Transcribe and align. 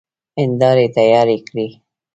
هيندارې 0.37 0.87
تيارې 0.95 1.37
کړئ! 1.47 1.69